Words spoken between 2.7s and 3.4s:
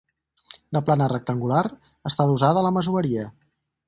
masoveria.